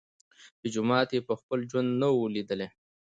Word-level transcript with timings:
چي 0.59 0.67
جومات 0.73 1.09
یې 1.15 1.21
په 1.27 1.33
خپل 1.39 1.59
ژوند 1.69 1.89
نه 2.01 2.07
وو 2.13 2.33
لیدلی 2.35 2.67